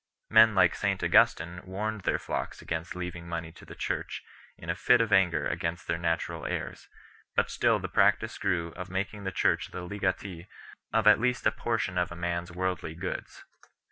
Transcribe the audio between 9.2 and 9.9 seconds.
the Church the